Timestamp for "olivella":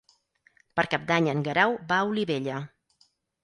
2.15-2.59